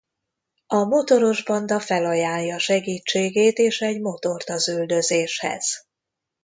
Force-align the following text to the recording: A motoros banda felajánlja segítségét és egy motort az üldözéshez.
A 0.67 0.83
motoros 0.83 1.43
banda 1.43 1.79
felajánlja 1.79 2.57
segítségét 2.59 3.57
és 3.57 3.81
egy 3.81 4.01
motort 4.01 4.49
az 4.49 4.67
üldözéshez. 4.69 5.85